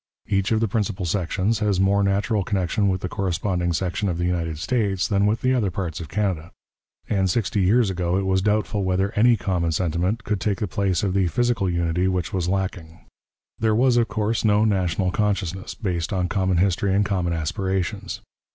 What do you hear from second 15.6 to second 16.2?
based